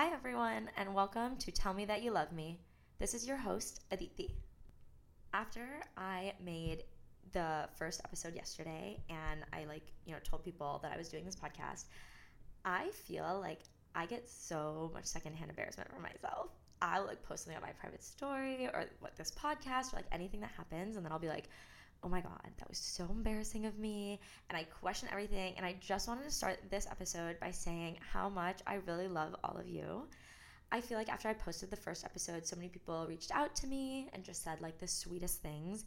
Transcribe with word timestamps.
Hi, 0.00 0.12
everyone, 0.12 0.70
and 0.76 0.94
welcome 0.94 1.34
to 1.38 1.50
Tell 1.50 1.74
Me 1.74 1.84
That 1.84 2.04
You 2.04 2.12
Love 2.12 2.30
Me. 2.30 2.60
This 3.00 3.14
is 3.14 3.26
your 3.26 3.36
host, 3.36 3.80
Aditi. 3.90 4.32
After 5.34 5.66
I 5.96 6.34
made 6.40 6.84
the 7.32 7.68
first 7.76 8.00
episode 8.04 8.36
yesterday 8.36 9.00
and 9.10 9.40
I 9.52 9.64
like, 9.64 9.82
you 10.06 10.12
know, 10.12 10.20
told 10.22 10.44
people 10.44 10.78
that 10.84 10.92
I 10.92 10.96
was 10.96 11.08
doing 11.08 11.24
this 11.24 11.34
podcast, 11.34 11.86
I 12.64 12.90
feel 12.90 13.40
like 13.42 13.62
I 13.96 14.06
get 14.06 14.30
so 14.30 14.92
much 14.94 15.04
secondhand 15.04 15.50
embarrassment 15.50 15.90
for 15.92 16.00
myself. 16.00 16.50
I'll 16.80 17.04
like 17.04 17.20
post 17.24 17.42
something 17.42 17.60
on 17.60 17.68
my 17.68 17.72
private 17.72 18.04
story 18.04 18.68
or 18.72 18.84
like 19.02 19.16
this 19.16 19.32
podcast 19.32 19.92
or 19.92 19.96
like 19.96 20.06
anything 20.12 20.38
that 20.42 20.52
happens, 20.56 20.96
and 20.96 21.04
then 21.04 21.10
I'll 21.10 21.18
be 21.18 21.26
like, 21.26 21.48
oh 22.02 22.08
my 22.08 22.20
God, 22.20 22.50
that 22.58 22.68
was 22.68 22.78
so 22.78 23.06
embarrassing 23.10 23.66
of 23.66 23.78
me. 23.78 24.20
And 24.48 24.56
I 24.56 24.64
question 24.64 25.08
everything. 25.10 25.54
And 25.56 25.66
I 25.66 25.76
just 25.80 26.08
wanted 26.08 26.24
to 26.24 26.30
start 26.30 26.58
this 26.70 26.86
episode 26.90 27.40
by 27.40 27.50
saying 27.50 27.98
how 28.12 28.28
much 28.28 28.60
I 28.66 28.76
really 28.86 29.08
love 29.08 29.34
all 29.42 29.56
of 29.56 29.68
you. 29.68 30.04
I 30.70 30.80
feel 30.80 30.98
like 30.98 31.08
after 31.08 31.28
I 31.28 31.32
posted 31.32 31.70
the 31.70 31.76
first 31.76 32.04
episode, 32.04 32.46
so 32.46 32.56
many 32.56 32.68
people 32.68 33.06
reached 33.08 33.30
out 33.32 33.54
to 33.56 33.66
me 33.66 34.08
and 34.12 34.22
just 34.22 34.44
said 34.44 34.60
like 34.60 34.78
the 34.78 34.86
sweetest 34.86 35.42
things. 35.42 35.84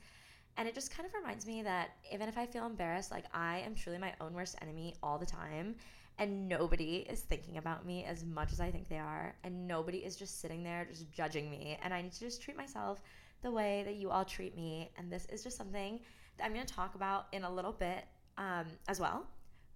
And 0.57 0.67
it 0.67 0.75
just 0.75 0.95
kind 0.95 1.07
of 1.07 1.13
reminds 1.13 1.45
me 1.45 1.63
that 1.63 1.91
even 2.11 2.27
if 2.27 2.37
I 2.37 2.45
feel 2.45 2.65
embarrassed, 2.65 3.11
like 3.11 3.25
I 3.33 3.59
am 3.59 3.75
truly 3.75 3.97
my 3.97 4.13
own 4.19 4.33
worst 4.33 4.57
enemy 4.61 4.95
all 5.01 5.17
the 5.17 5.25
time. 5.25 5.75
And 6.17 6.49
nobody 6.49 7.05
is 7.09 7.21
thinking 7.21 7.57
about 7.57 7.85
me 7.85 8.03
as 8.03 8.25
much 8.25 8.51
as 8.51 8.59
I 8.59 8.69
think 8.69 8.89
they 8.89 8.99
are. 8.99 9.33
And 9.43 9.67
nobody 9.67 9.99
is 9.99 10.15
just 10.15 10.41
sitting 10.41 10.63
there 10.63 10.87
just 10.89 11.09
judging 11.11 11.49
me. 11.49 11.77
And 11.81 11.93
I 11.93 12.01
need 12.01 12.11
to 12.13 12.19
just 12.19 12.41
treat 12.41 12.57
myself 12.57 13.01
the 13.41 13.51
way 13.51 13.83
that 13.85 13.95
you 13.95 14.09
all 14.09 14.25
treat 14.25 14.55
me. 14.55 14.91
And 14.97 15.11
this 15.11 15.25
is 15.27 15.43
just 15.43 15.57
something 15.57 15.99
that 16.37 16.45
I'm 16.45 16.53
going 16.53 16.65
to 16.65 16.73
talk 16.73 16.95
about 16.95 17.27
in 17.31 17.43
a 17.43 17.53
little 17.53 17.71
bit 17.71 18.05
um, 18.37 18.65
as 18.87 18.99
well. 18.99 19.25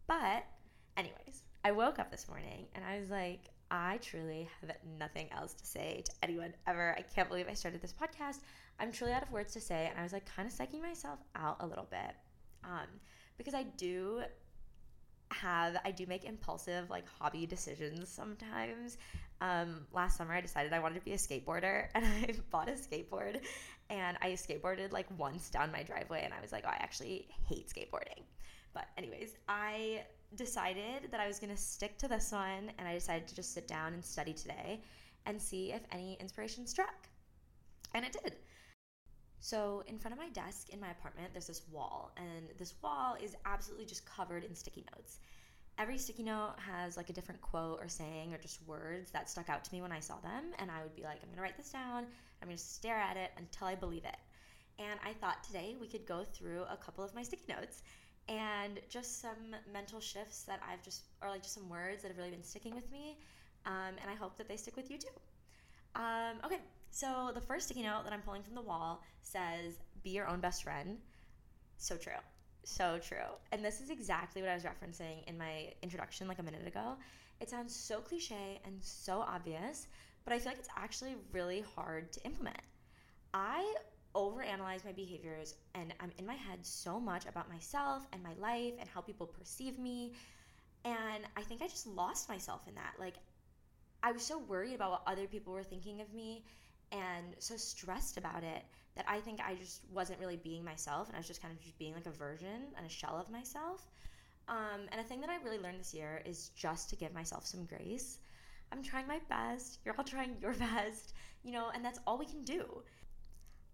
But, 0.08 0.46
anyways, 0.98 1.44
I 1.64 1.72
woke 1.72 2.00
up 2.00 2.12
this 2.12 2.28
morning 2.28 2.68
and 2.76 2.84
I 2.86 3.00
was 3.00 3.10
like, 3.10 3.50
I 3.72 3.98
truly 3.98 4.48
have 4.62 4.72
nothing 5.00 5.28
else 5.32 5.54
to 5.56 5.66
say 5.66 6.04
to 6.06 6.12
anyone 6.22 6.54
ever. 6.68 6.96
I 6.98 7.02
can't 7.02 7.28
believe 7.28 7.48
I 7.50 7.54
started 7.54 7.82
this 7.82 7.94
podcast. 7.94 8.40
I'm 8.80 8.92
truly 8.92 9.14
out 9.14 9.24
of 9.24 9.32
words 9.32 9.54
to 9.54 9.62
say. 9.62 9.88
And 9.90 10.00
I 10.00 10.04
was 10.04 10.14
like, 10.14 10.26
kind 10.26 10.48
of 10.48 10.54
psyching 10.54 10.82
myself 10.82 11.20
out 11.36 11.58
a 11.62 11.66
little 11.66 11.88
bit 11.90 12.16
um, 12.64 12.88
because 13.38 13.54
I 13.54 13.64
do 13.64 14.22
have 15.42 15.78
I 15.84 15.92
do 15.92 16.06
make 16.06 16.24
impulsive 16.26 16.90
like 16.90 17.06
hobby 17.20 17.46
decisions 17.46 18.10
sometimes. 18.10 18.98
Um, 19.42 19.86
last 19.94 20.18
summer 20.18 20.34
I 20.34 20.42
decided 20.42 20.74
I 20.74 20.80
wanted 20.80 21.00
to 21.00 21.06
be 21.06 21.14
a 21.14 21.18
skateboarder 21.18 21.88
and 21.96 22.06
I 22.06 22.34
bought 22.52 22.70
a 22.70 22.74
skateboard 22.74 23.42
and 23.90 24.18
I 24.22 24.32
skateboarded 24.32 24.92
like 24.92 25.08
once 25.18 25.50
down 25.50 25.72
my 25.72 25.84
driveway 25.84 26.24
and 26.24 26.34
I 26.34 26.42
was 26.42 26.52
like, 26.52 26.64
oh, 26.66 26.70
I 26.70 26.78
actually 26.80 27.28
hate 27.48 27.68
skateboarding. 27.68 28.24
But 28.74 28.88
anyways, 28.98 29.36
I 29.48 30.04
decided 30.36 31.12
that 31.12 31.20
I 31.20 31.28
was 31.28 31.40
gonna 31.40 31.58
stick 31.58 31.98
to 32.00 32.08
this 32.08 32.32
one 32.32 32.72
and 32.78 32.88
I 32.88 32.94
decided 32.94 33.28
to 33.28 33.36
just 33.36 33.54
sit 33.54 33.68
down 33.68 33.94
and 33.94 34.04
study 34.04 34.34
today 34.34 34.82
and 35.26 35.42
see 35.42 35.72
if 35.72 35.82
any 35.92 36.18
inspiration 36.20 36.68
struck. 36.68 37.08
And 37.94 38.06
it 38.06 38.16
did. 38.24 38.36
So, 39.46 39.84
in 39.86 40.00
front 40.00 40.12
of 40.12 40.18
my 40.18 40.30
desk 40.30 40.70
in 40.70 40.80
my 40.80 40.90
apartment, 40.90 41.28
there's 41.32 41.46
this 41.46 41.62
wall, 41.72 42.12
and 42.18 42.50
this 42.58 42.74
wall 42.82 43.16
is 43.22 43.36
absolutely 43.46 43.86
just 43.86 44.04
covered 44.04 44.44
in 44.44 44.56
sticky 44.56 44.84
notes. 44.96 45.20
Every 45.78 46.00
sticky 46.00 46.24
note 46.24 46.56
has 46.58 46.98
like 46.98 47.12
a 47.12 47.14
different 47.14 47.42
quote 47.42 47.80
or 47.80 47.88
saying 47.88 48.34
or 48.34 48.40
just 48.40 48.68
words 48.68 49.12
that 49.12 49.30
stuck 49.30 49.48
out 49.48 49.64
to 49.64 49.72
me 49.72 49.84
when 49.84 49.92
I 49.92 50.00
saw 50.00 50.16
them, 50.22 50.46
and 50.58 50.72
I 50.72 50.82
would 50.82 50.96
be 50.96 51.04
like, 51.04 51.20
I'm 51.22 51.30
gonna 51.30 51.44
write 51.44 51.58
this 51.58 51.70
down, 51.70 52.08
I'm 52.42 52.48
gonna 52.48 52.58
stare 52.58 52.96
at 52.96 53.18
it 53.18 53.34
until 53.38 53.68
I 53.68 53.76
believe 53.76 54.04
it. 54.04 54.18
And 54.80 55.00
I 55.06 55.14
thought 55.14 55.44
today 55.44 55.76
we 55.80 55.86
could 55.86 56.08
go 56.08 56.24
through 56.24 56.64
a 56.64 56.78
couple 56.78 57.04
of 57.04 57.14
my 57.14 57.22
sticky 57.22 57.54
notes 57.54 57.84
and 58.28 58.80
just 58.90 59.22
some 59.22 59.56
mental 59.72 60.00
shifts 60.00 60.42
that 60.46 60.60
I've 60.68 60.82
just, 60.82 61.04
or 61.22 61.30
like 61.30 61.44
just 61.44 61.54
some 61.54 61.70
words 61.70 62.02
that 62.02 62.08
have 62.08 62.18
really 62.18 62.32
been 62.32 62.42
sticking 62.42 62.74
with 62.74 62.92
me, 62.92 63.20
um, 63.68 63.94
and 64.02 64.10
I 64.10 64.16
hope 64.16 64.40
that 64.40 64.48
they 64.48 64.58
stick 64.58 64.76
with 64.76 64.90
you 64.90 64.98
too. 64.98 65.14
Um, 65.96 66.38
okay, 66.44 66.60
so 66.92 67.32
the 67.34 67.42
first 67.42 67.66
sticky 67.66 67.84
note 67.84 68.04
that 68.04 68.14
I'm 68.14 68.22
pulling 68.22 68.44
from 68.44 68.56
the 68.56 68.62
wall 68.62 69.02
says, 69.22 69.76
Be 70.04 70.12
your 70.12 70.28
own 70.28 70.40
best 70.40 70.64
friend. 70.64 70.98
So 71.78 71.98
true. 71.98 72.14
So 72.64 73.00
true. 73.00 73.32
And 73.52 73.64
this 73.64 73.82
is 73.82 73.90
exactly 73.90 74.42
what 74.42 74.50
I 74.52 74.56
was 74.56 74.64
referencing 74.64 75.24
in 75.28 75.38
my 75.38 75.72
introduction 75.82 76.28
like 76.28 76.40
a 76.40 76.44
minute 76.44 76.68
ago. 76.68 76.96
It 77.40 77.50
sounds 77.50 77.76
so 77.76 78.00
cliche 78.00 78.60
and 78.66 78.82
so 78.82 79.20
obvious, 79.20 79.88
but 80.24 80.34
I 80.34 80.40
feel 80.40 80.52
like 80.52 80.60
it's 80.60 80.70
actually 80.76 81.16
really 81.32 81.64
hard 81.76 82.12
to 82.14 82.24
implement. 82.24 82.62
I 83.34 83.76
overanalyze 84.16 84.86
my 84.86 84.94
behaviors 84.94 85.56
and 85.76 85.94
I'm 86.00 86.12
in 86.18 86.26
my 86.26 86.34
head 86.34 86.66
so 86.66 87.00
much 87.00 87.26
about 87.26 87.50
myself 87.50 88.08
and 88.14 88.24
my 88.24 88.34
life 88.40 88.74
and 88.80 88.88
how 88.88 89.02
people 89.02 89.28
perceive 89.28 89.78
me. 89.78 90.14
And 90.86 91.26
I 91.36 91.42
think 91.42 91.62
I 91.62 91.68
just 91.68 91.88
lost 91.88 92.30
myself 92.30 92.62
in 92.68 92.76
that. 92.76 92.94
Like, 92.98 93.16
I 94.06 94.12
was 94.12 94.22
so 94.22 94.38
worried 94.38 94.76
about 94.76 94.92
what 94.92 95.02
other 95.08 95.26
people 95.26 95.52
were 95.52 95.64
thinking 95.64 96.00
of 96.00 96.14
me 96.14 96.44
and 96.92 97.26
so 97.40 97.58
stressed 97.58 98.18
about 98.18 98.44
it 98.44 98.64
that 98.96 99.04
I 99.08 99.20
think 99.20 99.40
I 99.44 99.56
just 99.56 99.82
wasn't 99.92 100.20
really 100.20 100.38
being 100.38 100.64
myself 100.64 101.08
and 101.08 101.16
I 101.16 101.20
was 101.20 101.28
just 101.28 101.42
kind 101.42 101.52
of 101.52 101.60
just 101.60 101.76
being 101.80 101.96
like 101.96 102.06
a 102.06 102.12
version 102.12 102.68
and 102.78 102.86
a 102.86 102.90
shell 102.90 103.18
of 103.20 103.32
myself. 103.32 103.88
Um, 104.48 104.82
and 104.92 105.02
a 105.02 105.04
thing 105.04 105.22
that 105.22 105.32
I 105.32 105.44
really 105.44 105.58
learned 105.58 105.80
this 105.80 105.92
year 105.92 106.22
is 106.24 106.50
just 106.50 106.88
to 106.92 106.96
give 106.96 107.16
myself 107.16 107.48
some 107.48 107.66
grace. 107.66 108.20
I'm 108.72 108.84
trying 108.84 109.08
my 109.08 109.22
best. 109.28 109.80
You're 109.84 109.96
all 109.98 110.04
trying 110.14 110.38
your 110.40 110.54
best, 110.54 111.16
you 111.44 111.52
know, 111.52 111.72
and 111.74 111.84
that's 111.84 112.00
all 112.06 112.20
we 112.20 112.28
can 112.28 112.44
do. 112.44 112.84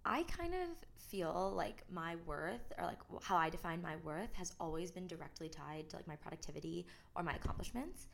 I 0.06 0.24
kind 0.24 0.54
of 0.54 0.70
feel 0.98 1.52
like 1.58 1.84
my 1.92 2.16
worth 2.26 2.72
or 2.78 2.86
like 2.86 3.00
how 3.22 3.36
I 3.36 3.50
define 3.50 3.82
my 3.82 3.98
worth 4.06 4.34
has 4.36 4.54
always 4.62 4.92
been 4.92 5.08
directly 5.08 5.50
tied 5.50 5.90
to 5.90 5.98
like 5.98 6.08
my 6.08 6.16
productivity 6.16 6.88
or 7.16 7.22
my 7.22 7.34
accomplishments. 7.34 8.08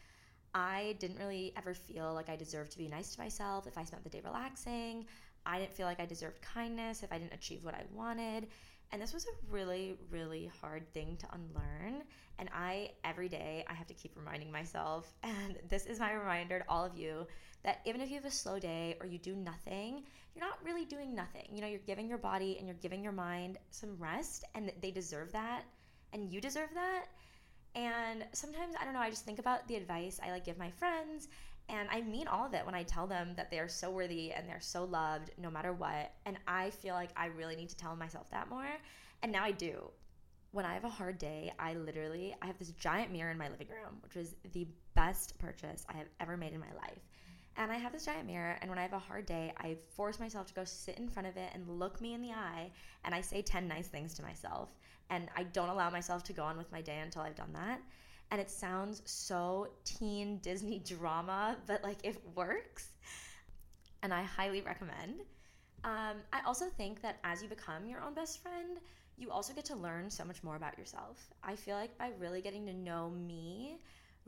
I 0.58 0.96
didn't 0.98 1.20
really 1.20 1.54
ever 1.56 1.76
feel 1.76 2.16
like 2.16 2.30
I 2.30 2.36
deserved 2.36 2.72
to 2.72 2.80
be 2.80 2.88
nice 2.88 3.14
to 3.14 3.22
myself 3.22 3.68
if 3.68 3.78
I 3.78 3.84
spent 3.84 4.04
the 4.04 4.10
day 4.10 4.22
relaxing. 4.26 5.06
I 5.46 5.60
didn't 5.60 5.76
feel 5.76 5.86
like 5.86 6.00
I 6.00 6.08
deserved 6.08 6.42
kindness 6.42 7.04
if 7.04 7.14
I 7.14 7.20
didn't 7.20 7.36
achieve 7.36 7.64
what 7.64 7.76
I 7.76 7.84
wanted. 7.94 8.48
And 8.92 9.00
this 9.00 9.14
was 9.14 9.26
a 9.26 9.52
really, 9.52 10.00
really 10.10 10.50
hard 10.60 10.92
thing 10.96 11.16
to 11.18 11.28
unlearn. 11.32 12.02
And 12.40 12.50
I, 12.56 12.90
every 13.04 13.30
day, 13.30 13.66
I 13.70 13.74
have 13.76 13.86
to 13.86 13.94
keep 13.94 14.18
reminding 14.18 14.52
myself. 14.52 15.14
And 15.24 15.60
this 15.70 15.86
is 15.86 16.00
my 16.00 16.14
reminder 16.14 16.58
to 16.58 16.66
all 16.68 16.84
of 16.84 16.98
you 16.98 17.28
that 17.64 17.82
even 17.86 18.02
if 18.02 18.10
you 18.10 18.16
have 18.16 18.26
a 18.26 18.32
slow 18.32 18.58
day 18.58 18.98
or 19.00 19.06
you 19.06 19.20
do 19.20 19.36
nothing, 19.36 20.06
you're 20.34 20.44
not 20.44 20.58
really 20.66 20.86
doing 20.86 21.14
nothing. 21.14 21.50
You 21.52 21.62
know, 21.62 21.68
you're 21.68 21.80
giving 21.86 22.10
your 22.10 22.18
body 22.18 22.56
and 22.58 22.66
you're 22.66 22.78
giving 22.82 23.04
your 23.04 23.12
mind 23.12 23.60
some 23.70 23.96
rest, 24.00 24.44
and 24.56 24.72
they 24.82 24.90
deserve 24.90 25.34
that. 25.34 25.66
And 26.14 26.32
you 26.32 26.42
deserve 26.42 26.70
that. 26.74 27.06
And 27.78 28.26
sometimes, 28.34 28.76
I 28.80 28.84
don't 28.84 28.94
know, 28.94 29.00
I 29.00 29.12
just 29.12 29.24
think 29.24 29.38
about 29.40 29.68
the 29.68 29.76
advice 29.76 30.20
I 30.22 30.32
like 30.32 30.46
give 30.46 30.58
my 30.58 30.72
friends 30.72 31.30
and 31.70 31.88
I 31.92 32.02
mean 32.02 32.28
all 32.28 32.46
of 32.46 32.54
it 32.54 32.66
when 32.66 32.76
I 32.76 32.84
tell 32.84 33.08
them 33.08 33.34
that 33.36 33.52
they 33.52 33.60
are 33.60 33.68
so 33.68 33.92
worthy 33.92 34.32
and 34.32 34.48
they're 34.48 34.62
so 34.62 34.86
loved 34.86 35.32
no 35.38 35.52
matter 35.52 35.74
what. 35.74 36.14
And 36.26 36.38
I 36.48 36.70
feel 36.70 36.96
like 36.96 37.10
I 37.16 37.28
really 37.28 37.56
need 37.56 37.70
to 37.70 37.78
tell 37.78 37.96
myself 37.96 38.30
that 38.32 38.50
more. 38.50 38.68
And 39.22 39.32
now 39.32 39.44
I 39.44 39.52
do. 39.52 39.92
When 40.52 40.66
I 40.66 40.74
have 40.74 40.86
a 40.86 40.90
hard 40.90 41.20
day, 41.20 41.52
I 41.60 41.74
literally 41.74 42.34
I 42.42 42.48
have 42.48 42.58
this 42.58 42.72
giant 42.72 43.12
mirror 43.12 43.32
in 43.32 43.38
my 43.38 43.50
living 43.50 43.68
room, 43.68 43.98
which 44.02 44.16
is 44.16 44.36
the 44.54 44.66
best 44.96 45.38
purchase 45.38 45.86
I 45.90 45.98
have 45.98 46.08
ever 46.20 46.38
made 46.38 46.54
in 46.54 46.60
my 46.60 46.74
life. 46.82 47.00
And 47.58 47.72
I 47.72 47.76
have 47.76 47.92
this 47.92 48.06
giant 48.06 48.28
mirror, 48.28 48.56
and 48.62 48.70
when 48.70 48.78
I 48.80 48.84
have 48.84 48.94
a 48.94 49.00
hard 49.00 49.26
day, 49.26 49.52
I 49.58 49.78
force 49.96 50.20
myself 50.20 50.46
to 50.48 50.54
go 50.54 50.64
sit 50.64 51.00
in 51.00 51.10
front 51.10 51.28
of 51.28 51.38
it 51.38 51.50
and 51.56 51.68
look 51.68 52.00
me 52.00 52.14
in 52.14 52.22
the 52.22 52.32
eye, 52.32 52.70
and 53.04 53.16
I 53.16 53.22
say 53.22 53.42
10 53.42 53.68
nice 53.68 53.88
things 53.88 54.14
to 54.14 54.22
myself. 54.22 54.70
And 55.10 55.30
I 55.36 55.44
don't 55.44 55.70
allow 55.70 55.90
myself 55.90 56.24
to 56.26 56.34
go 56.34 56.44
on 56.44 56.58
with 56.58 56.72
my 56.72 56.82
day 56.82 57.00
until 57.00 57.22
I've 57.22 57.36
done 57.36 57.54
that. 57.54 57.80
And 58.32 58.42
it 58.42 58.50
sounds 58.50 59.02
so 59.06 59.70
teen 59.86 60.40
Disney 60.40 60.80
drama, 60.80 61.56
but 61.66 61.84
like 61.84 61.98
it 62.04 62.22
works. 62.36 62.90
And 64.04 64.14
I 64.14 64.24
highly 64.24 64.62
recommend. 64.62 65.22
Um, 65.84 66.18
I 66.34 66.42
also 66.46 66.66
think 66.66 67.02
that 67.02 67.18
as 67.24 67.42
you 67.42 67.48
become 67.48 67.88
your 67.88 68.02
own 68.02 68.14
best 68.14 68.42
friend, 68.42 68.80
you 69.18 69.32
also 69.32 69.54
get 69.54 69.66
to 69.66 69.76
learn 69.76 70.10
so 70.10 70.24
much 70.26 70.44
more 70.44 70.56
about 70.56 70.78
yourself. 70.78 71.30
I 71.44 71.56
feel 71.56 71.76
like 71.76 71.98
by 71.98 72.12
really 72.20 72.42
getting 72.42 72.66
to 72.66 72.74
know 72.74 73.10
me, 73.10 73.80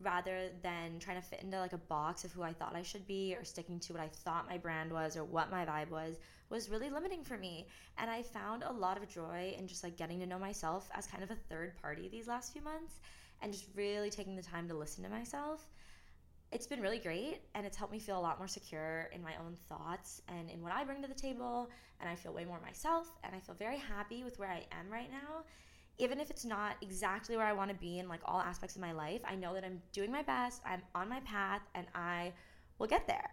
rather 0.02 0.50
than 0.62 1.00
trying 1.00 1.22
to 1.22 1.28
fit 1.28 1.42
into 1.42 1.60
like 1.60 1.74
a 1.74 1.78
box 1.78 2.24
of 2.24 2.32
who 2.32 2.42
I 2.42 2.54
thought 2.54 2.76
I 2.76 2.82
should 2.82 3.06
be 3.08 3.36
or 3.36 3.44
sticking 3.44 3.80
to 3.82 3.94
what 3.94 4.02
I 4.02 4.08
thought 4.08 4.50
my 4.50 4.58
brand 4.58 4.92
was 4.92 5.18
or 5.18 5.24
what 5.24 5.52
my 5.52 5.66
vibe 5.66 5.90
was 5.90 6.16
was 6.50 6.70
really 6.70 6.90
limiting 6.90 7.24
for 7.24 7.38
me. 7.38 7.68
And 7.98 8.10
I 8.10 8.22
found 8.22 8.64
a 8.64 8.72
lot 8.72 8.98
of 8.98 9.08
joy 9.08 9.56
in 9.58 9.68
just 9.68 9.84
like 9.84 9.98
getting 9.98 10.20
to 10.20 10.26
know 10.26 10.40
myself 10.40 10.90
as 10.94 11.08
kind 11.08 11.24
of 11.24 11.32
a 11.32 11.36
third 11.36 11.74
party 11.82 12.08
these 12.10 12.28
last 12.28 12.54
few 12.54 12.62
months 12.62 12.96
and 13.42 13.54
just 13.54 13.66
really 13.76 14.10
taking 14.10 14.36
the 14.36 14.42
time 14.42 14.68
to 14.68 14.74
listen 14.74 15.04
to 15.04 15.10
myself. 15.10 15.68
It's 16.52 16.66
been 16.66 16.82
really 16.82 16.98
great 16.98 17.42
and 17.54 17.66
it's 17.66 17.78
helped 17.78 17.94
me 17.94 18.00
feel 18.00 18.18
a 18.18 18.22
lot 18.22 18.40
more 18.40 18.48
secure 18.48 19.10
in 19.14 19.22
my 19.22 19.34
own 19.46 19.56
thoughts 19.68 20.22
and 20.28 20.50
in 20.50 20.64
what 20.64 20.72
I 20.72 20.84
bring 20.84 21.02
to 21.04 21.08
the 21.08 21.14
table 21.14 21.70
and 22.00 22.10
I 22.10 22.16
feel 22.16 22.34
way 22.34 22.46
more 22.46 22.60
myself 22.66 23.08
and 23.24 23.36
I 23.36 23.40
feel 23.40 23.56
very 23.56 23.78
happy 23.78 24.24
with 24.24 24.40
where 24.40 24.50
I 24.50 24.66
am 24.72 24.92
right 24.92 25.12
now 25.12 25.44
even 26.00 26.20
if 26.20 26.30
it's 26.30 26.46
not 26.46 26.76
exactly 26.82 27.38
where 27.38 27.46
I 27.46 27.54
want 27.54 27.70
to 27.70 27.76
be 27.76 28.00
in 28.00 28.08
like 28.08 28.22
all 28.26 28.40
aspects 28.40 28.76
of 28.76 28.82
my 28.82 28.92
life, 28.92 29.22
I 29.26 29.36
know 29.36 29.54
that 29.54 29.64
I'm 29.64 29.82
doing 29.92 30.12
my 30.12 30.24
best, 30.24 30.62
I'm 30.66 30.82
on 30.96 31.10
my 31.10 31.20
path, 31.22 31.62
and 31.76 31.86
I 31.94 32.34
will 32.80 32.88
get 32.88 33.06
there. 33.06 33.30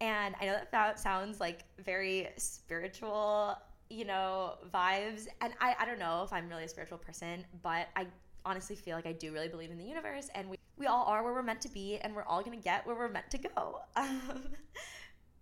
And 0.00 0.34
I 0.40 0.46
know 0.46 0.52
that 0.52 0.72
that 0.72 0.98
sounds 0.98 1.40
like 1.40 1.60
very 1.84 2.28
spiritual, 2.36 3.56
you 3.90 4.04
know, 4.04 4.54
vibes. 4.72 5.26
And 5.40 5.52
I, 5.60 5.74
I 5.78 5.84
don't 5.84 5.98
know 5.98 6.22
if 6.24 6.32
I'm 6.32 6.48
really 6.48 6.64
a 6.64 6.68
spiritual 6.68 6.98
person, 6.98 7.44
but 7.62 7.88
I 7.96 8.06
honestly 8.44 8.76
feel 8.76 8.96
like 8.96 9.06
I 9.06 9.12
do 9.12 9.32
really 9.32 9.48
believe 9.48 9.70
in 9.70 9.78
the 9.78 9.84
universe. 9.84 10.30
And 10.34 10.48
we, 10.48 10.56
we 10.76 10.86
all 10.86 11.04
are 11.04 11.22
where 11.22 11.32
we're 11.32 11.42
meant 11.42 11.60
to 11.62 11.68
be 11.68 11.98
and 11.98 12.14
we're 12.14 12.24
all 12.24 12.42
to 12.42 12.50
get 12.56 12.86
where 12.86 12.96
we're 12.96 13.08
meant 13.08 13.30
to 13.30 13.38
go. 13.38 13.80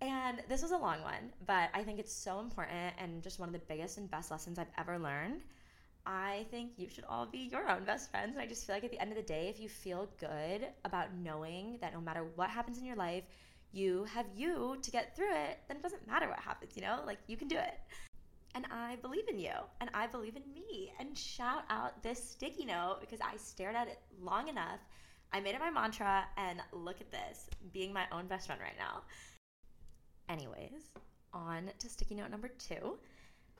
And 0.03 0.43
this 0.49 0.63
was 0.63 0.73
a 0.73 0.77
long 0.77 1.01
one, 1.03 1.31
but 1.47 1.71
I 1.73 1.85
think 1.85 2.01
it's 2.01 2.13
so 2.13 2.41
important 2.41 2.93
and 2.99 3.23
just 3.23 3.39
one 3.39 3.49
of 3.49 3.53
the 3.53 3.61
biggest 3.61 3.99
and 3.99 4.11
best 4.11 4.33
lessons 4.33 4.59
I've 4.59 4.67
ever 4.77 4.99
learned. 4.99 5.43
I 6.07 6.47
think 6.51 6.73
you 6.77 6.89
should 6.89 7.05
all 7.09 7.27
be 7.27 7.49
your 7.51 7.69
own 7.71 7.85
best 7.85 8.11
friends. 8.11 8.33
And 8.35 8.43
I 8.43 8.47
just 8.47 8.67
feel 8.67 8.77
like 8.77 8.85
at 8.85 8.91
the 8.91 9.01
end 9.01 9.11
of 9.11 9.17
the 9.17 9.23
day, 9.23 9.49
if 9.49 9.61
you 9.61 9.69
feel 9.69 10.09
good 10.19 10.67
about 10.85 11.15
knowing 11.15 11.79
that 11.81 11.93
no 11.93 12.01
matter 12.01 12.25
what 12.35 12.51
happens 12.51 12.79
in 12.79 12.85
your 12.85 12.97
life, 12.97 13.25
you 13.73 14.05
have 14.05 14.27
you 14.35 14.77
to 14.83 14.91
get 14.91 15.17
through 15.17 15.33
it, 15.33 15.61
then 15.69 15.77
it 15.77 15.83
doesn't 15.83 16.07
matter 16.07 16.29
what 16.29 16.41
happens, 16.41 16.73
you 16.77 16.83
know? 16.83 17.01
Like 17.07 17.19
you 17.27 17.37
can 17.37 17.49
do 17.49 17.57
it. 17.57 17.79
And 18.55 18.67
I 18.71 18.97
believe 18.97 19.29
in 19.29 19.39
you 19.39 19.53
and 19.81 19.91
I 19.95 20.07
believe 20.07 20.37
in 20.37 20.43
me. 20.53 20.93
And 20.99 21.17
shout 21.17 21.65
out 21.71 22.03
this 22.03 22.23
sticky 22.23 22.67
note 22.67 22.99
because 23.01 23.21
I 23.21 23.37
stared 23.37 23.77
at 23.77 23.89
it 23.89 23.99
long 24.21 24.49
enough. 24.49 24.81
I 25.33 25.41
made 25.41 25.55
it 25.55 25.61
my 25.61 25.71
mantra, 25.71 26.25
and 26.37 26.61
look 26.73 27.01
at 27.01 27.11
this 27.11 27.49
being 27.73 27.91
my 27.91 28.05
own 28.13 28.27
best 28.27 28.47
friend 28.47 28.61
right 28.61 28.77
now. 28.79 29.01
Anyways, 30.29 30.91
on 31.33 31.71
to 31.79 31.89
sticky 31.89 32.17
note 32.17 32.31
number 32.31 32.49
two. 32.49 32.99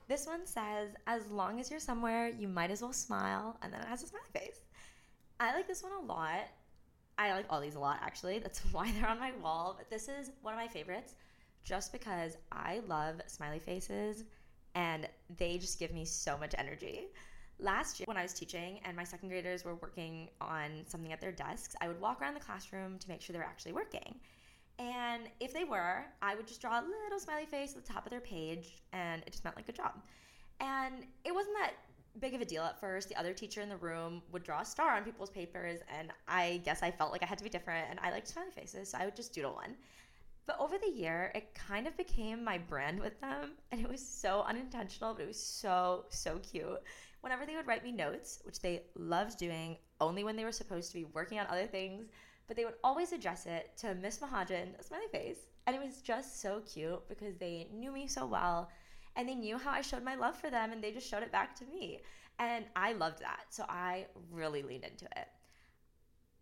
This 0.07 0.27
one 0.27 0.45
says, 0.45 0.89
as 1.07 1.27
long 1.31 1.59
as 1.59 1.71
you're 1.71 1.79
somewhere, 1.79 2.27
you 2.27 2.47
might 2.47 2.71
as 2.71 2.81
well 2.81 2.93
smile, 2.93 3.57
and 3.61 3.71
then 3.71 3.81
it 3.81 3.87
has 3.87 4.03
a 4.03 4.07
smiley 4.07 4.25
face. 4.33 4.59
I 5.39 5.53
like 5.53 5.67
this 5.67 5.83
one 5.83 5.93
a 5.93 6.05
lot. 6.05 6.49
I 7.17 7.33
like 7.33 7.45
all 7.49 7.61
these 7.61 7.75
a 7.75 7.79
lot, 7.79 7.99
actually. 8.01 8.39
That's 8.39 8.59
why 8.71 8.91
they're 8.91 9.09
on 9.09 9.19
my 9.19 9.31
wall. 9.41 9.75
But 9.77 9.89
this 9.89 10.09
is 10.09 10.31
one 10.41 10.53
of 10.53 10.59
my 10.59 10.67
favorites 10.67 11.15
just 11.63 11.91
because 11.91 12.37
I 12.51 12.81
love 12.87 13.21
smiley 13.27 13.59
faces 13.59 14.25
and 14.75 15.07
they 15.37 15.57
just 15.57 15.79
give 15.79 15.93
me 15.93 16.03
so 16.05 16.37
much 16.37 16.55
energy. 16.57 17.07
Last 17.59 17.99
year, 17.99 18.05
when 18.07 18.17
I 18.17 18.23
was 18.23 18.33
teaching 18.33 18.79
and 18.83 18.97
my 18.97 19.03
second 19.03 19.29
graders 19.29 19.63
were 19.63 19.75
working 19.75 20.29
on 20.41 20.83
something 20.87 21.13
at 21.13 21.21
their 21.21 21.31
desks, 21.31 21.75
I 21.79 21.87
would 21.87 22.01
walk 22.01 22.21
around 22.21 22.33
the 22.33 22.39
classroom 22.39 22.97
to 22.99 23.09
make 23.09 23.21
sure 23.21 23.33
they 23.33 23.39
were 23.39 23.45
actually 23.45 23.73
working. 23.73 24.15
And 24.79 25.23
if 25.39 25.53
they 25.53 25.63
were, 25.63 26.05
I 26.21 26.35
would 26.35 26.47
just 26.47 26.61
draw 26.61 26.79
a 26.79 26.83
little 26.83 27.19
smiley 27.19 27.45
face 27.45 27.75
at 27.75 27.85
the 27.85 27.93
top 27.93 28.05
of 28.05 28.09
their 28.09 28.21
page, 28.21 28.81
and 28.91 29.21
it 29.25 29.31
just 29.31 29.43
meant 29.43 29.55
like 29.55 29.65
good 29.65 29.75
job. 29.75 29.93
And 30.59 31.05
it 31.23 31.33
wasn't 31.33 31.55
that 31.59 31.73
big 32.19 32.33
of 32.33 32.41
a 32.41 32.45
deal 32.45 32.63
at 32.63 32.79
first. 32.79 33.09
The 33.09 33.15
other 33.15 33.33
teacher 33.33 33.61
in 33.61 33.69
the 33.69 33.77
room 33.77 34.21
would 34.31 34.43
draw 34.43 34.61
a 34.61 34.65
star 34.65 34.95
on 34.95 35.03
people's 35.03 35.29
papers, 35.29 35.79
and 35.97 36.11
I 36.27 36.61
guess 36.63 36.83
I 36.83 36.91
felt 36.91 37.11
like 37.11 37.23
I 37.23 37.25
had 37.25 37.37
to 37.37 37.43
be 37.43 37.49
different, 37.49 37.87
and 37.89 37.99
I 38.01 38.11
liked 38.11 38.27
smiley 38.27 38.51
faces, 38.51 38.89
so 38.89 38.97
I 38.99 39.05
would 39.05 39.15
just 39.15 39.33
doodle 39.33 39.53
one. 39.53 39.75
But 40.45 40.59
over 40.59 40.77
the 40.77 40.91
year, 40.91 41.31
it 41.35 41.53
kind 41.55 41.87
of 41.87 41.95
became 41.95 42.43
my 42.43 42.57
brand 42.57 42.99
with 42.99 43.19
them, 43.21 43.51
and 43.71 43.79
it 43.79 43.89
was 43.89 44.05
so 44.05 44.41
unintentional, 44.41 45.13
but 45.13 45.23
it 45.23 45.27
was 45.27 45.41
so, 45.41 46.05
so 46.09 46.39
cute. 46.39 46.81
Whenever 47.21 47.45
they 47.45 47.55
would 47.55 47.67
write 47.67 47.83
me 47.83 47.91
notes, 47.91 48.39
which 48.43 48.59
they 48.59 48.83
loved 48.95 49.37
doing 49.37 49.77
only 50.01 50.23
when 50.25 50.35
they 50.35 50.43
were 50.43 50.51
supposed 50.51 50.91
to 50.91 50.97
be 50.97 51.05
working 51.05 51.39
on 51.39 51.47
other 51.47 51.67
things, 51.67 52.07
but 52.47 52.57
they 52.57 52.65
would 52.65 52.75
always 52.83 53.11
address 53.11 53.45
it 53.45 53.71
to 53.77 53.95
Miss 53.95 54.19
Mahajan, 54.19 54.83
smiley 54.85 55.07
face. 55.11 55.47
And 55.65 55.75
it 55.75 55.81
was 55.81 56.01
just 56.01 56.41
so 56.41 56.61
cute 56.61 57.07
because 57.07 57.35
they 57.37 57.67
knew 57.73 57.91
me 57.91 58.07
so 58.07 58.25
well 58.25 58.69
and 59.15 59.27
they 59.27 59.35
knew 59.35 59.57
how 59.57 59.71
I 59.71 59.81
showed 59.81 60.03
my 60.03 60.15
love 60.15 60.35
for 60.35 60.49
them 60.49 60.71
and 60.71 60.83
they 60.83 60.91
just 60.91 61.09
showed 61.09 61.23
it 61.23 61.31
back 61.31 61.55
to 61.57 61.65
me. 61.65 62.01
And 62.39 62.65
I 62.75 62.93
loved 62.93 63.19
that. 63.21 63.45
So 63.49 63.65
I 63.69 64.07
really 64.31 64.63
leaned 64.63 64.83
into 64.83 65.05
it. 65.05 65.27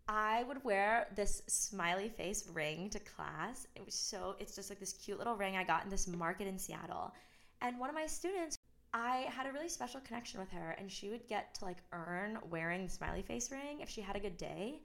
I 0.08 0.42
would 0.44 0.64
wear 0.64 1.06
this 1.14 1.42
smiley 1.46 2.08
face 2.08 2.48
ring 2.52 2.90
to 2.90 2.98
class. 2.98 3.66
It 3.76 3.84
was 3.84 3.94
so, 3.94 4.36
it's 4.40 4.56
just 4.56 4.68
like 4.68 4.80
this 4.80 4.94
cute 4.94 5.18
little 5.18 5.36
ring 5.36 5.56
I 5.56 5.64
got 5.64 5.84
in 5.84 5.90
this 5.90 6.08
market 6.08 6.48
in 6.48 6.58
Seattle. 6.58 7.14
And 7.60 7.78
one 7.78 7.88
of 7.88 7.94
my 7.94 8.06
students, 8.06 8.58
I 8.92 9.26
had 9.28 9.46
a 9.46 9.52
really 9.52 9.68
special 9.68 10.00
connection 10.00 10.40
with 10.40 10.50
her, 10.50 10.72
and 10.78 10.90
she 10.90 11.08
would 11.08 11.26
get 11.28 11.54
to 11.54 11.64
like 11.64 11.78
earn 11.92 12.38
wearing 12.50 12.84
the 12.84 12.90
smiley 12.90 13.22
face 13.22 13.50
ring 13.50 13.80
if 13.80 13.88
she 13.88 14.00
had 14.00 14.16
a 14.16 14.20
good 14.20 14.36
day. 14.36 14.80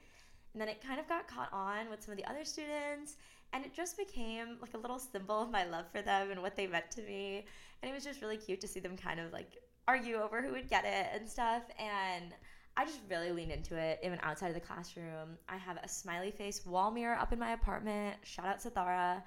And 0.58 0.62
then 0.64 0.70
it 0.70 0.82
kind 0.82 1.00
of 1.00 1.08
got 1.08 1.28
caught 1.28 1.54
on 1.54 1.88
with 1.88 2.02
some 2.02 2.14
of 2.14 2.18
the 2.18 2.26
other 2.26 2.44
students, 2.44 3.18
and 3.54 3.64
it 3.64 3.76
just 3.76 3.96
became 3.96 4.58
like 4.60 4.74
a 4.74 4.78
little 4.80 4.98
symbol 4.98 5.44
of 5.44 5.52
my 5.52 5.66
love 5.66 5.86
for 5.92 6.02
them 6.02 6.32
and 6.32 6.42
what 6.42 6.56
they 6.56 6.66
meant 6.66 6.90
to 6.96 7.04
me. 7.04 7.46
And 7.80 7.92
it 7.92 7.94
was 7.94 8.04
just 8.04 8.24
really 8.24 8.38
cute 8.38 8.60
to 8.62 8.68
see 8.68 8.80
them 8.80 8.98
kind 8.98 9.20
of 9.20 9.32
like 9.32 9.62
argue 9.88 10.16
over 10.16 10.42
who 10.42 10.54
would 10.54 10.68
get 10.68 10.84
it 10.84 11.10
and 11.14 11.30
stuff. 11.30 11.62
And 11.78 12.34
I 12.76 12.86
just 12.86 13.02
really 13.08 13.32
leaned 13.32 13.52
into 13.52 13.78
it, 13.78 14.00
even 14.02 14.18
outside 14.24 14.48
of 14.48 14.56
the 14.56 14.60
classroom. 14.60 15.38
I 15.48 15.58
have 15.58 15.78
a 15.84 15.88
smiley 15.88 16.32
face 16.32 16.66
wall 16.66 16.90
mirror 16.90 17.20
up 17.20 17.32
in 17.32 17.38
my 17.38 17.52
apartment. 17.52 18.16
Shout 18.24 18.48
out 18.48 18.60
Sathara. 18.60 19.22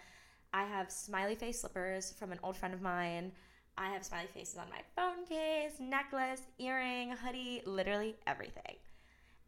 I 0.53 0.65
have 0.65 0.91
smiley 0.91 1.37
face 1.37 1.61
slippers 1.61 2.13
from 2.19 2.33
an 2.33 2.41
old 2.43 2.57
friend 2.57 2.75
of 2.75 2.83
mine. 2.83 3.31
I 3.79 3.91
have 3.91 4.05
smiley 4.05 4.27
faces 4.35 4.59
on 4.59 4.67
my 4.69 4.81
phone 4.97 5.25
case, 5.27 5.75
necklace, 5.79 6.43
earring, 6.59 7.13
hoodie, 7.13 7.63
literally 7.67 8.17
everything. 8.27 8.75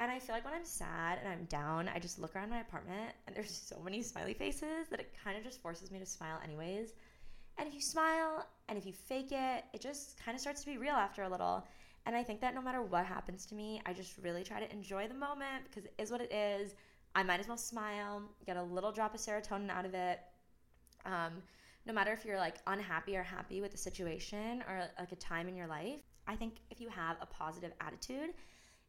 And 0.03 0.11
I 0.11 0.19
feel 0.19 0.35
like 0.35 0.45
when 0.45 0.53
I'm 0.53 0.65
sad 0.65 1.21
and 1.23 1.29
I'm 1.29 1.45
down, 1.45 1.89
I 1.89 2.01
just 2.01 2.19
look 2.19 2.35
around 2.35 2.51
my 2.51 2.59
apartment 2.59 3.13
and 3.25 3.37
there's 3.37 3.53
so 3.53 3.81
many 3.85 4.03
smiley 4.03 4.35
faces 4.35 4.89
that 4.91 4.99
it 4.99 5.15
kind 5.23 5.39
of 5.39 5.45
just 5.45 5.63
forces 5.63 5.93
me 5.93 6.01
to 6.01 6.07
smile 6.07 6.41
anyways. 6.43 6.95
And 7.57 7.69
if 7.69 7.75
you 7.75 7.81
smile 7.81 8.45
and 8.69 8.77
if 8.77 8.85
you 8.85 8.93
fake 8.93 9.31
it, 9.31 9.65
it 9.73 9.81
just 9.81 10.21
kind 10.25 10.35
of 10.35 10.41
starts 10.41 10.65
to 10.65 10.67
be 10.67 10.77
real 10.77 10.95
after 10.95 11.23
a 11.23 11.29
little. 11.29 11.65
And 12.05 12.17
I 12.17 12.25
think 12.25 12.41
that 12.41 12.53
no 12.53 12.61
matter 12.61 12.83
what 12.83 13.07
happens 13.07 13.47
to 13.47 13.55
me, 13.55 13.81
I 13.87 13.93
just 13.93 14.19
really 14.19 14.43
try 14.43 14.59
to 14.59 14.73
enjoy 14.73 15.07
the 15.07 15.15
moment 15.15 15.67
because 15.71 15.85
it 15.85 15.95
is 15.99 16.11
what 16.11 16.21
it 16.21 16.33
is. 16.33 16.75
I 17.15 17.23
might 17.23 17.39
as 17.39 17.47
well 17.47 17.57
smile, 17.57 18.23
get 18.45 18.57
a 18.57 18.63
little 18.63 18.91
drop 18.91 19.15
of 19.15 19.21
serotonin 19.21 19.71
out 19.71 19.85
of 19.85 19.95
it. 19.95 20.19
Um, 21.07 21.35
no 21.87 21.93
matter 21.93 22.11
if 22.11 22.25
you're 22.25 22.39
like 22.39 22.57
unhappy 22.67 23.17
or 23.17 23.23
happy 23.23 23.61
with 23.61 23.71
the 23.71 23.79
situation 23.79 24.65
or 24.69 24.83
like 24.99 25.13
a 25.13 25.17
time 25.17 25.47
in 25.47 25.55
your 25.55 25.69
life, 25.69 26.01
I 26.27 26.35
think 26.35 26.55
if 26.73 26.81
you 26.81 26.89
have 26.89 27.19
a 27.21 27.27
positive 27.27 27.71
attitude, 27.81 28.31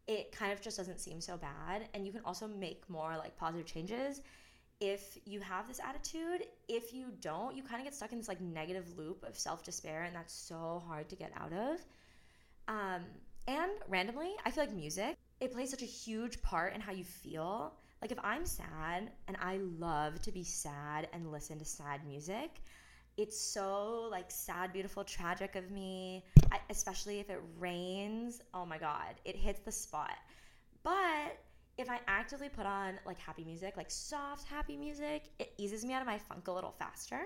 it 0.07 0.31
kind 0.31 0.51
of 0.51 0.61
just 0.61 0.77
doesn't 0.77 0.99
seem 0.99 1.21
so 1.21 1.37
bad. 1.37 1.87
And 1.93 2.05
you 2.05 2.11
can 2.11 2.21
also 2.25 2.47
make 2.47 2.89
more 2.89 3.15
like 3.17 3.35
positive 3.37 3.65
changes 3.65 4.21
if 4.79 5.17
you 5.25 5.39
have 5.39 5.67
this 5.67 5.79
attitude. 5.79 6.45
If 6.67 6.93
you 6.93 7.07
don't, 7.21 7.55
you 7.55 7.63
kind 7.63 7.79
of 7.79 7.85
get 7.85 7.95
stuck 7.95 8.11
in 8.11 8.17
this 8.17 8.27
like 8.27 8.41
negative 8.41 8.97
loop 8.97 9.23
of 9.23 9.37
self 9.37 9.63
despair, 9.63 10.03
and 10.03 10.15
that's 10.15 10.33
so 10.33 10.83
hard 10.87 11.09
to 11.09 11.15
get 11.15 11.31
out 11.39 11.53
of. 11.53 11.85
Um, 12.67 13.03
and 13.47 13.71
randomly, 13.87 14.31
I 14.45 14.51
feel 14.51 14.63
like 14.65 14.73
music, 14.73 15.17
it 15.39 15.51
plays 15.51 15.69
such 15.69 15.81
a 15.81 15.85
huge 15.85 16.41
part 16.41 16.73
in 16.73 16.81
how 16.81 16.91
you 16.91 17.03
feel. 17.03 17.73
Like 18.01 18.11
if 18.11 18.19
I'm 18.23 18.45
sad 18.45 19.11
and 19.27 19.37
I 19.41 19.59
love 19.79 20.21
to 20.23 20.31
be 20.31 20.43
sad 20.43 21.07
and 21.13 21.31
listen 21.31 21.59
to 21.59 21.65
sad 21.65 22.05
music, 22.05 22.61
it's 23.17 23.39
so 23.39 24.07
like 24.09 24.31
sad, 24.31 24.73
beautiful, 24.73 25.03
tragic 25.03 25.55
of 25.55 25.69
me, 25.71 26.23
I, 26.51 26.59
especially 26.69 27.19
if 27.19 27.29
it 27.29 27.41
rains. 27.59 28.41
Oh 28.53 28.65
my 28.65 28.77
God, 28.77 29.15
it 29.25 29.35
hits 29.35 29.59
the 29.59 29.71
spot. 29.71 30.17
But 30.83 31.37
if 31.77 31.89
I 31.89 31.99
actively 32.07 32.49
put 32.49 32.65
on 32.65 32.99
like 33.05 33.19
happy 33.19 33.43
music, 33.43 33.77
like 33.77 33.91
soft, 33.91 34.47
happy 34.47 34.77
music, 34.77 35.29
it 35.39 35.53
eases 35.57 35.85
me 35.85 35.93
out 35.93 36.01
of 36.01 36.07
my 36.07 36.17
funk 36.17 36.47
a 36.47 36.51
little 36.51 36.73
faster. 36.77 37.21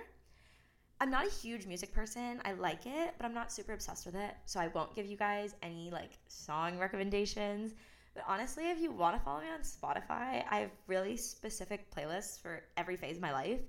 I'm 1.00 1.12
not 1.12 1.28
a 1.28 1.30
huge 1.30 1.68
music 1.68 1.94
person. 1.94 2.42
I 2.44 2.54
like 2.54 2.86
it, 2.86 3.14
but 3.18 3.26
I'm 3.26 3.34
not 3.34 3.52
super 3.52 3.74
obsessed 3.74 4.06
with 4.06 4.16
it. 4.16 4.34
So 4.46 4.60
I 4.60 4.68
won't 4.70 4.96
give 4.96 5.06
you 5.06 5.16
guys 5.16 5.56
any 5.62 5.92
like 5.92 6.12
song 6.28 6.80
recommendations. 6.80 7.74
But 8.16 8.24
honestly, 8.28 8.72
if 8.72 8.80
you 8.80 8.92
want 8.92 9.16
to 9.16 9.22
follow 9.24 9.42
me 9.42 9.48
on 9.48 9.60
Spotify, 9.60 10.44
I 10.50 10.60
have 10.60 10.72
really 10.88 11.16
specific 11.16 11.94
playlists 11.94 12.42
for 12.42 12.64
every 12.76 12.98
phase 12.98 13.18
of 13.18 13.22
my 13.22 13.32
life. 13.32 13.60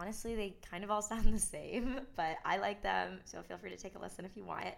Honestly, 0.00 0.36
they 0.36 0.56
kind 0.70 0.84
of 0.84 0.90
all 0.90 1.02
sound 1.02 1.32
the 1.32 1.38
same, 1.38 2.00
but 2.16 2.36
I 2.44 2.58
like 2.58 2.82
them. 2.82 3.20
So 3.24 3.42
feel 3.42 3.58
free 3.58 3.70
to 3.70 3.76
take 3.76 3.96
a 3.96 3.98
listen 3.98 4.24
if 4.24 4.36
you 4.36 4.44
want. 4.44 4.74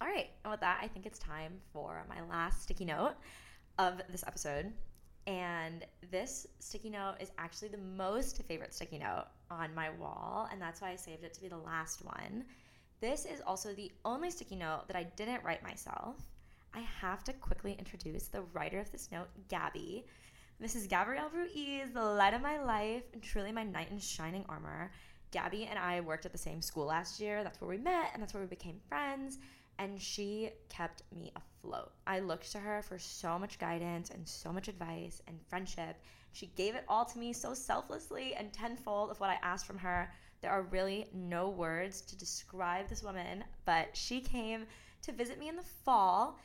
All 0.00 0.08
right, 0.08 0.28
and 0.44 0.50
with 0.50 0.60
that, 0.60 0.80
I 0.82 0.88
think 0.88 1.06
it's 1.06 1.18
time 1.18 1.54
for 1.72 2.04
my 2.08 2.20
last 2.28 2.62
sticky 2.62 2.84
note 2.84 3.14
of 3.78 4.00
this 4.10 4.24
episode. 4.26 4.72
And 5.26 5.86
this 6.10 6.46
sticky 6.58 6.90
note 6.90 7.14
is 7.20 7.30
actually 7.38 7.68
the 7.68 7.78
most 7.78 8.42
favorite 8.42 8.74
sticky 8.74 8.98
note 8.98 9.26
on 9.50 9.74
my 9.74 9.90
wall, 9.90 10.48
and 10.52 10.60
that's 10.60 10.80
why 10.80 10.90
I 10.90 10.96
saved 10.96 11.24
it 11.24 11.32
to 11.34 11.40
be 11.40 11.48
the 11.48 11.56
last 11.56 12.04
one. 12.04 12.44
This 13.00 13.24
is 13.24 13.40
also 13.46 13.72
the 13.72 13.90
only 14.04 14.30
sticky 14.30 14.56
note 14.56 14.82
that 14.88 14.96
I 14.96 15.04
didn't 15.16 15.44
write 15.44 15.62
myself. 15.62 16.16
I 16.74 16.80
have 16.80 17.24
to 17.24 17.32
quickly 17.32 17.76
introduce 17.78 18.28
the 18.28 18.42
writer 18.52 18.80
of 18.80 18.90
this 18.90 19.10
note, 19.10 19.28
Gabby. 19.48 20.04
Mrs. 20.62 20.88
Gabrielle 20.88 21.30
Ruiz, 21.34 21.92
the 21.92 22.02
light 22.02 22.34
of 22.34 22.42
my 22.42 22.62
life, 22.62 23.02
and 23.12 23.22
truly 23.22 23.52
my 23.52 23.64
knight 23.64 23.90
in 23.90 23.98
shining 23.98 24.44
armor. 24.48 24.90
Gabby 25.30 25.66
and 25.66 25.78
I 25.78 26.00
worked 26.00 26.26
at 26.26 26.32
the 26.32 26.38
same 26.38 26.62
school 26.62 26.86
last 26.86 27.20
year. 27.20 27.42
That's 27.42 27.60
where 27.60 27.68
we 27.68 27.78
met, 27.78 28.10
and 28.12 28.22
that's 28.22 28.34
where 28.34 28.42
we 28.42 28.48
became 28.48 28.80
friends 28.88 29.38
and 29.78 30.00
she 30.00 30.50
kept 30.68 31.02
me 31.14 31.32
afloat. 31.36 31.92
I 32.06 32.20
looked 32.20 32.50
to 32.52 32.58
her 32.58 32.82
for 32.82 32.98
so 32.98 33.38
much 33.38 33.58
guidance 33.58 34.10
and 34.10 34.26
so 34.28 34.52
much 34.52 34.68
advice 34.68 35.22
and 35.26 35.40
friendship. 35.48 35.96
She 36.32 36.46
gave 36.56 36.74
it 36.74 36.84
all 36.88 37.04
to 37.04 37.18
me 37.18 37.32
so 37.32 37.54
selflessly 37.54 38.34
and 38.34 38.52
tenfold 38.52 39.10
of 39.10 39.20
what 39.20 39.30
I 39.30 39.38
asked 39.42 39.66
from 39.66 39.78
her. 39.78 40.10
There 40.40 40.50
are 40.50 40.62
really 40.62 41.06
no 41.12 41.48
words 41.48 42.00
to 42.02 42.16
describe 42.16 42.88
this 42.88 43.02
woman, 43.02 43.44
but 43.64 43.88
she 43.96 44.20
came 44.20 44.66
to 45.02 45.12
visit 45.12 45.38
me 45.38 45.48
in 45.48 45.56
the 45.56 45.62
fall. 45.62 46.38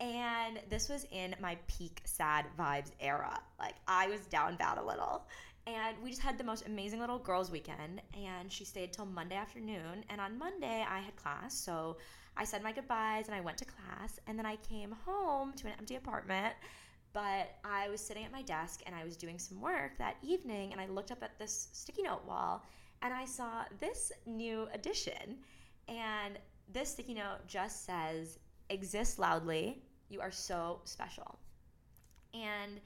And 0.00 0.60
this 0.70 0.88
was 0.88 1.06
in 1.10 1.34
my 1.40 1.56
peak 1.68 2.00
sad 2.04 2.46
vibes 2.58 2.90
era. 3.00 3.38
Like, 3.58 3.76
I 3.86 4.08
was 4.08 4.20
down 4.26 4.56
bad 4.56 4.78
a 4.78 4.82
little. 4.84 5.26
And 5.66 5.96
we 6.02 6.10
just 6.10 6.22
had 6.22 6.38
the 6.38 6.44
most 6.44 6.66
amazing 6.66 7.00
little 7.00 7.18
girls' 7.18 7.50
weekend. 7.50 8.00
And 8.14 8.50
she 8.50 8.64
stayed 8.64 8.92
till 8.92 9.06
Monday 9.06 9.36
afternoon. 9.36 10.04
And 10.08 10.20
on 10.20 10.38
Monday, 10.38 10.84
I 10.88 11.00
had 11.00 11.16
class. 11.16 11.54
So 11.54 11.98
I 12.36 12.44
said 12.44 12.62
my 12.62 12.72
goodbyes 12.72 13.26
and 13.26 13.34
I 13.34 13.40
went 13.42 13.58
to 13.58 13.64
class. 13.66 14.18
And 14.26 14.38
then 14.38 14.46
I 14.46 14.56
came 14.56 14.92
home 15.04 15.52
to 15.54 15.66
an 15.66 15.74
empty 15.78 15.96
apartment 15.96 16.54
But 17.12 17.56
I 17.64 17.88
was 17.88 18.00
sitting 18.00 18.24
at 18.24 18.32
my 18.32 18.42
desk 18.42 18.82
and 18.86 18.94
I 18.94 19.04
was 19.04 19.16
doing 19.16 19.38
some 19.38 19.60
work 19.60 19.98
that 19.98 20.16
evening 20.22 20.72
and 20.72 20.80
I 20.80 20.86
looked 20.86 21.10
up 21.10 21.22
at 21.22 21.38
this 21.38 21.68
sticky 21.72 22.02
note 22.02 22.24
wall 22.24 22.64
and 23.02 23.12
I 23.12 23.24
saw 23.24 23.64
this 23.80 24.12
new 24.26 24.68
addition. 24.72 25.38
And 25.88 26.38
this 26.72 26.90
sticky 26.92 27.14
note 27.14 27.46
just 27.48 27.84
says, 27.84 28.38
Exist 28.68 29.18
loudly. 29.18 29.82
You 30.10 30.20
are 30.20 30.30
so 30.30 30.80
special. 30.84 31.38
And 32.34 32.80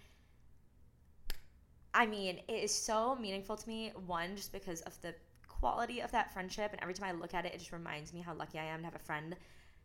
I 1.93 2.07
mean, 2.07 2.40
it 2.49 2.62
is 2.62 2.73
so 2.73 3.16
meaningful 3.16 3.57
to 3.57 3.69
me. 3.69 3.93
One, 4.07 4.37
just 4.37 4.52
because 4.52 4.83
of 4.83 5.00
the 5.00 5.14
quality 5.49 6.00
of 6.00 6.12
that 6.12 6.33
friendship. 6.33 6.73
And 6.73 6.81
every 6.83 6.95
time 6.95 7.09
I 7.09 7.19
look 7.19 7.35
at 7.35 7.47
it, 7.47 7.54
it 7.54 7.59
just 7.59 7.73
reminds 7.73 8.12
me 8.12 8.21
how 8.21 8.35
lucky 8.35 8.59
I 8.59 8.64
am 8.64 8.81
to 8.81 8.85
have 8.85 8.95
a 8.95 8.99
friend 8.99 9.35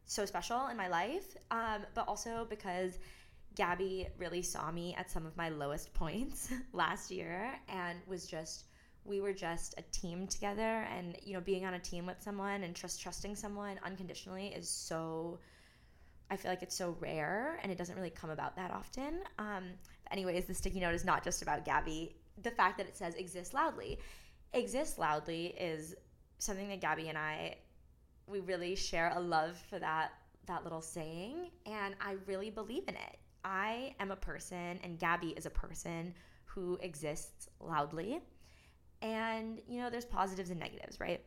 so 0.06 0.26
special 0.26 0.68
in 0.68 0.78
my 0.78 0.88
life. 0.88 1.38
Um, 1.52 1.86
but 1.96 2.08
also 2.08 2.46
because 2.50 3.00
Gabby 3.56 4.08
really 4.18 4.42
saw 4.42 4.72
me 4.72 4.96
at 4.98 5.10
some 5.10 5.26
of 5.26 5.36
my 5.38 5.50
lowest 5.50 5.94
points 5.94 6.52
last 6.74 7.12
year 7.12 7.52
and 7.68 8.00
was 8.08 8.26
just 8.26 8.66
we 9.06 9.22
were 9.22 9.34
just 9.34 9.76
a 9.78 9.82
team 9.92 10.28
together 10.28 10.86
and 10.96 11.18
you 11.24 11.34
know 11.34 11.42
being 11.42 11.66
on 11.66 11.74
a 11.74 11.80
team 11.80 12.06
with 12.06 12.22
someone 12.22 12.64
and 12.64 12.76
trust 12.76 13.02
trusting 13.02 13.36
someone 13.36 13.80
unconditionally 13.84 14.48
is 14.48 14.70
so 14.70 15.40
I 16.32 16.36
feel 16.38 16.52
like 16.52 16.62
it's 16.62 16.76
so 16.76 16.96
rare 17.00 17.60
and 17.64 17.72
it 17.72 17.78
doesn't 17.78 17.96
really 17.96 18.10
come 18.10 18.30
about 18.30 18.56
that 18.56 18.72
often. 18.72 19.22
Um, 19.38 19.66
anyways, 20.12 20.46
the 20.46 20.54
sticky 20.54 20.80
note 20.80 20.94
is 20.94 21.06
not 21.06 21.24
just 21.24 21.42
about 21.42 21.66
Gabby. 21.66 22.16
The 22.44 22.52
fact 22.52 22.78
that 22.78 22.88
it 22.88 22.96
says 22.96 23.16
exist 23.16 23.54
loudly. 23.54 24.00
Exist 24.54 25.00
loudly 25.00 25.48
is 25.60 25.96
something 26.38 26.70
that 26.70 26.82
Gabby 26.82 27.10
and 27.10 27.18
I 27.18 27.58
we 28.28 28.40
really 28.42 28.76
share 28.76 29.12
a 29.16 29.20
love 29.20 29.58
for 29.70 29.80
that 29.80 30.12
that 30.46 30.64
little 30.64 30.82
saying 30.82 31.50
and 31.66 31.96
I 32.00 32.16
really 32.28 32.50
believe 32.50 32.84
in 32.88 32.96
it. 32.96 33.18
I 33.44 33.96
am 34.00 34.12
a 34.12 34.16
person 34.16 34.80
and 34.84 35.00
Gabby 35.00 35.30
is 35.30 35.46
a 35.46 35.50
person 35.50 36.14
who 36.46 36.78
exists 36.82 37.50
loudly. 37.60 38.20
And 39.02 39.62
you 39.68 39.82
know, 39.82 39.90
there's 39.90 40.06
positives 40.06 40.50
and 40.50 40.60
negatives, 40.60 41.00
right? 41.00 41.22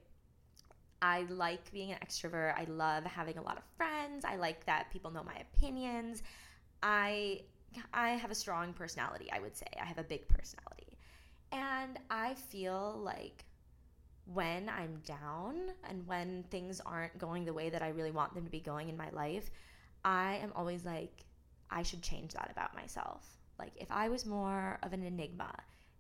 I 1.03 1.27
like 1.29 1.71
being 1.73 1.91
an 1.91 1.99
extrovert. 1.99 2.55
I 2.57 2.65
love 2.71 3.05
having 3.05 3.37
a 3.37 3.43
lot 3.43 3.59
of 3.59 3.65
friends. 3.77 4.25
I 4.25 4.37
like 4.37 4.65
that 4.67 4.91
people 4.93 5.11
know 5.11 5.25
my 5.25 5.35
opinions. 5.35 6.23
I 6.83 7.43
I 7.93 8.11
have 8.11 8.31
a 8.31 8.35
strong 8.35 8.73
personality, 8.73 9.29
I 9.33 9.41
would 9.41 9.57
say. 9.57 9.67
I 9.81 9.85
have 9.85 9.99
a 9.99 10.05
big 10.05 10.29
personality. 10.29 10.99
And 11.51 11.99
I 12.09 12.35
feel 12.35 13.01
like 13.03 13.45
when 14.27 14.69
I'm 14.69 15.01
down 15.05 15.73
and 15.89 16.07
when 16.07 16.45
things 16.51 16.81
aren't 16.81 17.19
going 17.19 17.45
the 17.45 17.53
way 17.53 17.69
that 17.71 17.83
I 17.83 17.89
really 17.89 18.13
want 18.13 18.35
them 18.35 18.45
to 18.45 18.51
be 18.51 18.61
going 18.61 18.89
in 18.89 18.97
my 18.97 19.11
life, 19.11 19.51
I 20.05 20.39
am 20.43 20.53
always 20.55 20.85
like 20.85 21.25
I 21.69 21.83
should 21.83 22.03
change 22.03 22.33
that 22.35 22.51
about 22.53 22.77
myself. 22.77 23.27
Like 23.59 23.73
if 23.77 23.91
I 23.91 24.09
was 24.09 24.25
more 24.25 24.79
of 24.83 24.93
an 24.93 25.03
enigma, 25.03 25.53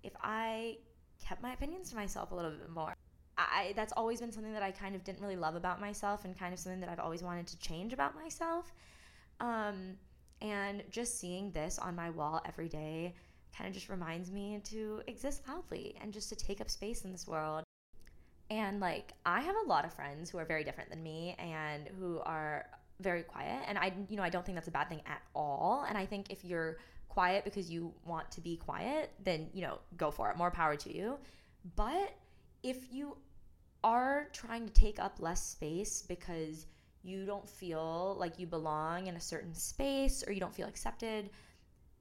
if 0.05 0.13
I 0.23 0.79
kept 1.25 1.43
my 1.43 1.53
opinions 1.53 1.91
to 1.91 1.97
myself 1.97 2.31
a 2.31 2.35
little 2.35 2.53
bit 2.53 2.71
more, 2.71 2.95
I 3.39 3.73
that's 3.77 3.93
always 3.97 4.21
been 4.21 4.33
something 4.33 4.53
that 4.53 4.63
I 4.63 4.71
kind 4.71 4.95
of 4.95 5.05
didn't 5.05 5.21
really 5.21 5.37
love 5.37 5.55
about 5.55 5.81
myself 5.81 6.25
and 6.25 6.39
kind 6.39 6.53
of 6.53 6.61
something 6.61 6.81
that 6.81 6.89
I've 6.89 7.01
always 7.01 7.23
wanted 7.23 7.47
to 7.49 7.59
change 7.59 7.93
about 7.93 8.15
myself. 8.15 8.73
Um, 9.41 9.97
and 10.41 10.83
just 10.91 11.19
seeing 11.19 11.51
this 11.53 11.79
on 11.79 11.95
my 11.95 12.11
wall 12.11 12.43
every 12.47 12.69
day 12.69 13.15
kind 13.57 13.69
of 13.69 13.75
just 13.75 13.89
reminds 13.89 14.31
me 14.31 14.61
to 14.65 15.03
exist 15.07 15.43
loudly 15.49 15.95
and 16.01 16.13
just 16.13 16.29
to 16.31 16.37
take 16.37 16.61
up 16.61 16.71
space 16.71 17.05
in 17.05 17.13
this 17.13 17.27
world. 17.27 17.65
And 18.51 18.81
like 18.81 19.13
I 19.25 19.41
have 19.41 19.57
a 19.65 19.69
lot 19.69 19.85
of 19.85 19.93
friends 19.95 20.31
who 20.31 20.39
are 20.39 20.45
very 20.45 20.65
different 20.65 20.91
than 20.91 21.03
me 21.03 21.37
and 21.39 21.89
who 21.99 22.21
are 22.21 22.67
very 23.01 23.23
quiet 23.23 23.65
and 23.67 23.77
I 23.77 23.93
you 24.09 24.17
know 24.17 24.23
I 24.23 24.31
don't 24.31 24.47
think 24.47 24.57
that's 24.57 24.69
a 24.69 24.73
bad 24.73 24.89
thing 24.89 25.03
at 25.07 25.21
all 25.35 25.85
and 25.89 25.99
I 25.99 26.07
think 26.07 26.31
if 26.31 26.45
you're 26.45 26.79
quiet 27.09 27.45
because 27.45 27.71
you 27.71 27.93
want 28.07 28.31
to 28.31 28.41
be 28.41 28.57
quiet 28.57 29.11
then 29.25 29.49
you 29.53 29.63
know 29.63 29.79
go 29.97 30.11
for 30.11 30.31
it 30.31 30.37
more 30.37 30.51
power 30.51 30.77
to 30.77 30.97
you 30.97 31.19
but 31.77 32.15
if 32.63 32.93
you 32.93 33.17
are 33.85 34.29
trying 34.33 34.67
to 34.67 34.73
take 34.73 34.99
up 34.99 35.17
less 35.19 35.45
space 35.45 36.03
because 36.07 36.67
you 37.03 37.27
don't 37.27 37.49
feel 37.49 38.17
like 38.19 38.39
you 38.39 38.47
belong 38.47 39.09
in 39.09 39.17
a 39.17 39.21
certain 39.21 39.55
space 39.55 40.23
or 40.27 40.33
you 40.33 40.41
don't 40.41 40.55
feel 40.55 40.69
accepted 40.69 41.31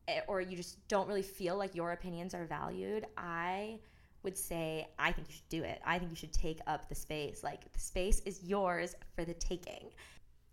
eh, 0.07 0.19
or 0.27 0.41
you 0.41 0.55
just 0.55 0.87
don't 0.87 1.07
really 1.07 1.23
feel 1.23 1.57
like 1.57 1.73
your 1.73 1.91
opinions 1.91 2.35
are 2.35 2.45
valued, 2.45 3.05
I 3.17 3.79
would 4.23 4.37
say 4.37 4.87
I 4.99 5.11
think 5.11 5.27
you 5.27 5.35
should 5.35 5.49
do 5.49 5.63
it. 5.63 5.81
I 5.83 5.97
think 5.97 6.11
you 6.11 6.15
should 6.15 6.33
take 6.33 6.59
up 6.67 6.87
the 6.87 6.95
space. 6.95 7.43
Like 7.43 7.71
the 7.73 7.79
space 7.79 8.21
is 8.25 8.43
yours 8.43 8.95
for 9.15 9.25
the 9.25 9.33
taking. 9.33 9.89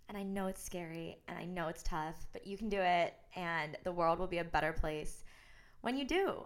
And 0.08 0.16
I 0.16 0.22
know 0.22 0.46
it's 0.46 0.62
scary 0.62 1.18
and 1.28 1.38
I 1.38 1.44
know 1.44 1.68
it's 1.68 1.82
tough, 1.82 2.26
but 2.32 2.46
you 2.46 2.56
can 2.56 2.70
do 2.70 2.80
it 2.80 3.12
and 3.36 3.76
the 3.84 3.92
world 3.92 4.18
will 4.18 4.26
be 4.26 4.38
a 4.38 4.44
better 4.44 4.72
place 4.72 5.22
when 5.82 5.98
you 5.98 6.06
do. 6.06 6.44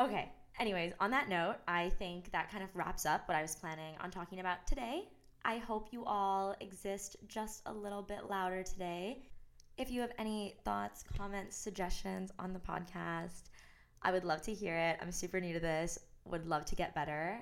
Okay, 0.00 0.32
anyways, 0.58 0.92
on 1.00 1.10
that 1.10 1.28
note, 1.28 1.56
I 1.66 1.90
think 1.98 2.30
that 2.32 2.50
kind 2.50 2.62
of 2.62 2.74
wraps 2.74 3.06
up 3.06 3.28
what 3.28 3.36
I 3.36 3.42
was 3.42 3.54
planning 3.54 3.94
on 4.00 4.10
talking 4.10 4.40
about 4.40 4.66
today. 4.66 5.08
I 5.44 5.58
hope 5.58 5.88
you 5.92 6.04
all 6.04 6.54
exist 6.60 7.16
just 7.28 7.62
a 7.66 7.72
little 7.72 8.02
bit 8.02 8.30
louder 8.30 8.62
today. 8.62 9.22
If 9.76 9.90
you 9.90 10.00
have 10.00 10.12
any 10.18 10.54
thoughts, 10.64 11.04
comments, 11.16 11.56
suggestions 11.56 12.30
on 12.38 12.52
the 12.52 12.60
podcast, 12.60 13.50
I 14.02 14.12
would 14.12 14.24
love 14.24 14.42
to 14.42 14.54
hear 14.54 14.76
it. 14.76 14.98
I'm 15.02 15.10
super 15.10 15.40
new 15.40 15.52
to 15.52 15.60
this, 15.60 15.98
would 16.24 16.46
love 16.46 16.64
to 16.66 16.76
get 16.76 16.94
better. 16.94 17.38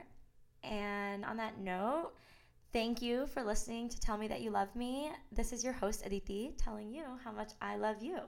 And 0.64 1.24
on 1.24 1.36
that 1.36 1.58
note, 1.58 2.12
thank 2.72 3.02
you 3.02 3.26
for 3.26 3.42
listening 3.42 3.88
to 3.90 4.00
Tell 4.00 4.16
Me 4.16 4.28
That 4.28 4.40
You 4.40 4.50
Love 4.50 4.74
Me. 4.74 5.10
This 5.30 5.52
is 5.52 5.62
your 5.62 5.72
host, 5.72 6.06
Aditi, 6.06 6.54
telling 6.56 6.92
you 6.92 7.04
how 7.22 7.32
much 7.32 7.50
I 7.60 7.76
love 7.76 8.02
you. 8.02 8.18